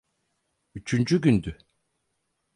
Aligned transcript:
Üçüncü 0.75 1.21
gündü. 1.21 1.57